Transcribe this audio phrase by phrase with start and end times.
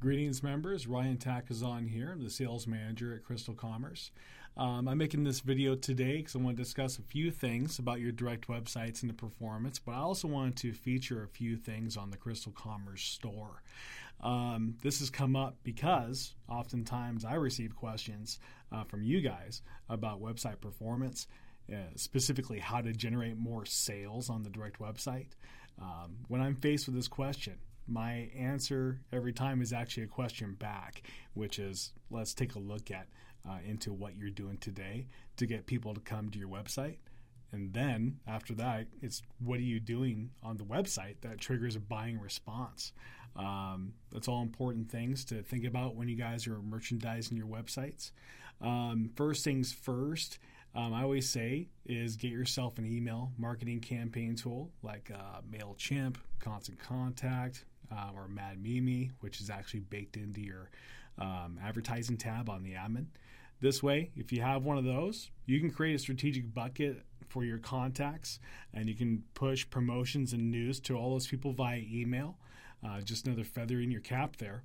[0.00, 0.86] Greetings, members.
[0.86, 2.12] Ryan Takazon here.
[2.12, 4.12] I'm the sales manager at Crystal Commerce.
[4.56, 7.98] Um, I'm making this video today because I want to discuss a few things about
[7.98, 11.96] your direct websites and the performance, but I also wanted to feature a few things
[11.96, 13.64] on the Crystal Commerce store.
[14.20, 18.38] Um, this has come up because oftentimes I receive questions
[18.70, 21.26] uh, from you guys about website performance.
[21.68, 25.30] Uh, specifically, how to generate more sales on the direct website.
[25.82, 27.54] Um, when I'm faced with this question,
[27.88, 31.02] my answer every time is actually a question back,
[31.34, 33.08] which is let's take a look at
[33.48, 35.06] uh, into what you're doing today
[35.36, 36.98] to get people to come to your website.
[37.50, 41.80] And then after that, it's what are you doing on the website that triggers a
[41.80, 42.92] buying response.
[43.36, 48.10] Um, that's all important things to think about when you guys are merchandising your websites.
[48.60, 50.38] Um, first things first,
[50.78, 56.16] um, I always say is get yourself an email marketing campaign tool like uh, MailChimp,
[56.38, 60.70] Constant Contact, uh, or Mad Mimi, which is actually baked into your
[61.18, 63.06] um, advertising tab on the admin.
[63.60, 67.42] This way, if you have one of those, you can create a strategic bucket for
[67.42, 68.38] your contacts
[68.72, 72.38] and you can push promotions and news to all those people via email.
[72.86, 74.62] Uh, just another feather in your cap there.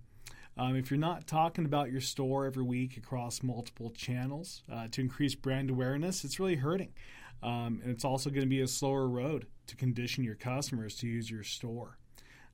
[0.58, 5.02] Um, if you're not talking about your store every week across multiple channels uh, to
[5.02, 6.94] increase brand awareness, it's really hurting.
[7.42, 11.08] Um, and it's also going to be a slower road to condition your customers to
[11.08, 11.98] use your store.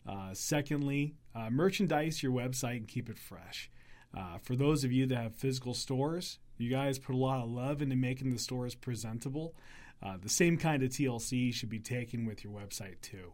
[0.07, 3.69] Uh, secondly, uh, merchandise your website and keep it fresh.
[4.17, 7.49] Uh, for those of you that have physical stores, you guys put a lot of
[7.49, 9.53] love into making the stores presentable.
[10.01, 13.33] Uh, the same kind of TLC should be taken with your website too.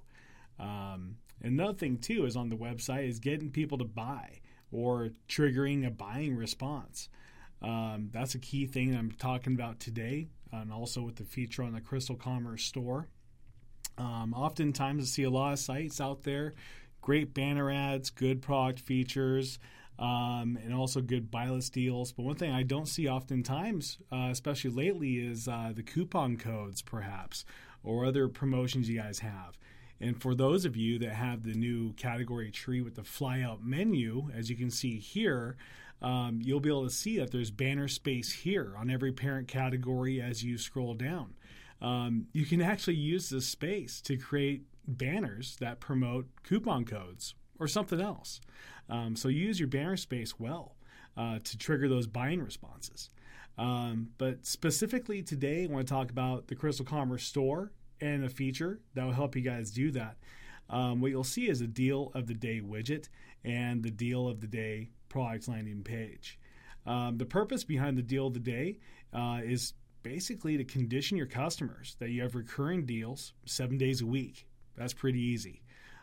[0.60, 4.40] Um, another thing too is on the website is getting people to buy
[4.76, 7.10] or triggering a buying response.
[7.62, 11.74] Um, that's a key thing I'm talking about today, and also with the feature on
[11.74, 13.08] the Crystal Commerce store.
[13.98, 16.54] Um, oftentimes, I see a lot of sites out there,
[17.02, 19.58] great banner ads, good product features,
[19.98, 22.12] um, and also good buy list deals.
[22.12, 26.82] But one thing I don't see oftentimes, uh, especially lately, is uh, the coupon codes,
[26.82, 27.46] perhaps,
[27.84, 29.58] or other promotions you guys have.
[30.02, 34.30] And for those of you that have the new category tree with the flyout menu,
[34.36, 35.56] as you can see here,
[36.02, 40.22] um, you'll be able to see that there's banner space here on every parent category
[40.22, 41.34] as you scroll down
[41.82, 47.68] um, you can actually use this space to create banners that promote coupon codes or
[47.68, 48.40] something else.
[48.90, 50.76] Um, so use your banner space well
[51.18, 53.10] uh, to trigger those buying responses.
[53.58, 58.30] Um, but specifically today, I want to talk about the Crystal Commerce store and a
[58.30, 60.18] feature that will help you guys do that.
[60.70, 63.10] Um, what you'll see is a deal of the day widget
[63.44, 66.40] and the deal of the day product landing page.
[66.86, 68.80] Um, the purpose behind the deal of the day
[69.14, 69.74] uh, is
[70.04, 74.48] basically to condition your customers that you have recurring deals seven days a week.
[74.76, 75.62] That's pretty easy.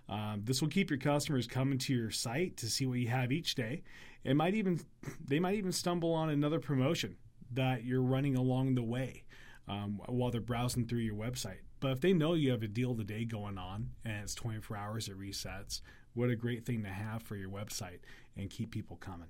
[0.09, 3.30] Um, this will keep your customers coming to your site to see what you have
[3.30, 3.82] each day.
[4.24, 4.80] It might even
[5.26, 7.16] they might even stumble on another promotion
[7.53, 9.24] that you're running along the way
[9.69, 11.60] um, while they're browsing through your website.
[11.82, 14.37] But if they know you have a deal of the day going on and it's
[14.37, 15.81] 24 hours it resets,
[16.15, 17.98] what a great thing to have for your website
[18.37, 19.26] and keep people coming.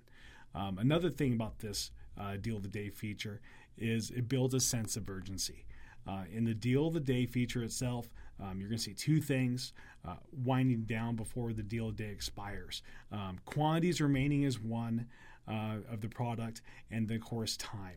[0.54, 3.40] Um, another thing about this uh, deal of the day feature
[3.78, 5.64] is it builds a sense of urgency.
[6.06, 9.22] Uh, in the deal of the day feature itself, um, you're going to see two
[9.22, 9.72] things
[10.06, 12.82] uh, winding down before the deal of the day expires.
[13.10, 15.06] Um, quantities remaining is one
[15.48, 16.60] uh, of the product,
[16.90, 17.96] and then, of course, time.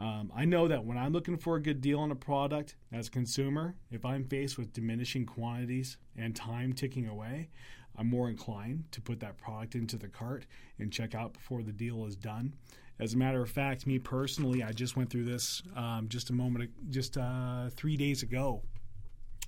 [0.00, 3.08] Um, I know that when I'm looking for a good deal on a product as
[3.08, 7.50] a consumer, if I'm faced with diminishing quantities and time ticking away,
[7.98, 10.46] I'm more inclined to put that product into the cart
[10.78, 12.54] and check out before the deal is done.
[12.98, 16.32] As a matter of fact, me personally, I just went through this um, just a
[16.32, 18.62] moment, just uh, three days ago.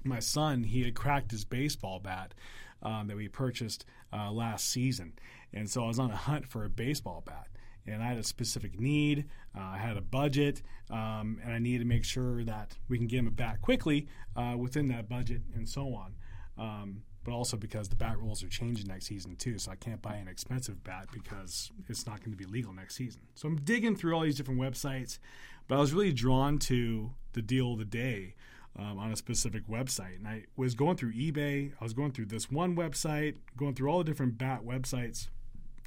[0.04, 2.34] My son, he had cracked his baseball bat
[2.82, 5.12] um, that we purchased uh, last season,
[5.52, 7.46] and so I was on a hunt for a baseball bat.
[7.86, 9.28] And I had a specific need.
[9.56, 13.06] Uh, I had a budget, um, and I needed to make sure that we can
[13.06, 14.06] get him a bat quickly
[14.36, 16.14] uh, within that budget, and so on.
[16.56, 19.58] Um, but also because the bat rules are changing next season too.
[19.58, 22.96] So I can't buy an expensive bat because it's not going to be legal next
[22.96, 23.22] season.
[23.34, 25.18] So I'm digging through all these different websites,
[25.68, 28.34] but I was really drawn to the deal of the day
[28.78, 30.16] um, on a specific website.
[30.16, 33.88] And I was going through eBay, I was going through this one website, going through
[33.88, 35.28] all the different bat websites.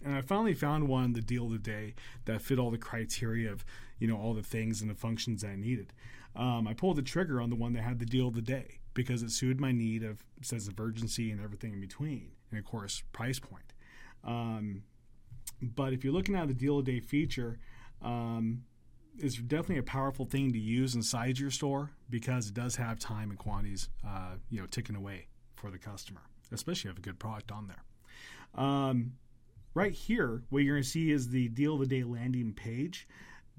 [0.04, 1.96] And I finally found one, the deal of the day,
[2.26, 3.66] that fit all the criteria of,
[4.00, 5.94] you know, all the things and the functions I needed.
[6.36, 8.80] Um, I pulled the trigger on the one that had the deal of the day
[8.94, 12.66] because it suited my need of sense of urgency and everything in between, and of
[12.66, 13.74] course price point.
[14.24, 14.84] Um,
[15.62, 17.60] but if you're looking at the deal of the day feature,
[18.02, 18.64] um,
[19.18, 23.30] it's definitely a powerful thing to use inside your store because it does have time
[23.30, 26.22] and quantities, uh, you know, ticking away for the customer,
[26.52, 28.62] especially if you have a good product on there.
[28.62, 29.14] Um,
[29.76, 33.08] right here, what you're going to see is the deal of the day landing page.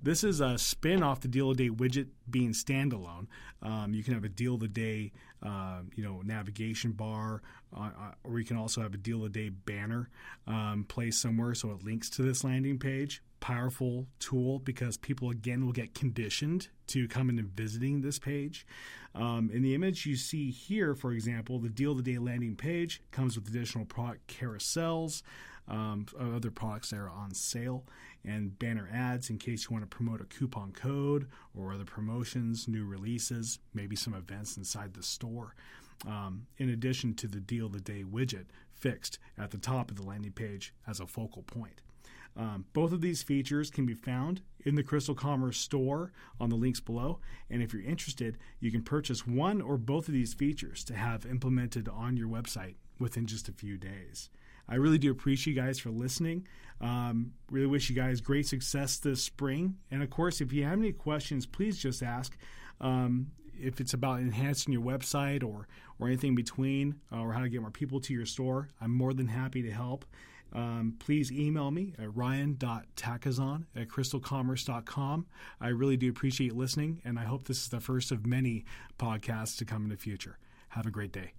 [0.03, 3.29] This is a spin off the deal of the day widget being standalone.
[3.63, 7.43] Um, you can have a deal of the day, uh, you know, navigation bar,
[7.75, 10.11] uh, uh, or you can also have a deal of the day banner
[10.47, 13.23] um, placed somewhere so it links to this landing page.
[13.41, 18.67] Powerful tool because people again will get conditioned to coming and visiting this page.
[19.15, 22.55] Um, in the image you see here, for example, the deal of the day landing
[22.55, 25.23] page comes with additional product carousels
[25.69, 27.85] um, other products that are on sale,
[28.25, 32.69] and banner ads in case you want to promote a coupon code or other promotions,
[32.69, 35.55] new releases, maybe some events inside the store.
[36.07, 39.97] Um, in addition to the deal of the day widget fixed at the top of
[39.97, 41.81] the landing page as a focal point.
[42.37, 46.57] Um, both of these features can be found in the Crystal Commerce store on the
[46.57, 47.19] links below.
[47.49, 51.25] And if you're interested, you can purchase one or both of these features to have
[51.25, 54.29] implemented on your website within just a few days.
[54.69, 56.47] I really do appreciate you guys for listening.
[56.81, 59.77] Um, really wish you guys great success this spring.
[59.91, 62.37] And of course, if you have any questions, please just ask.
[62.81, 65.67] Um, if it's about enhancing your website or
[65.99, 69.15] or anything between, uh, or how to get more people to your store, I'm more
[69.15, 70.05] than happy to help.
[70.53, 75.27] Um, please email me at ryan.takazon at crystalcommerce.com.
[75.61, 78.65] I really do appreciate listening, and I hope this is the first of many
[78.99, 80.39] podcasts to come in the future.
[80.69, 81.33] Have a great day.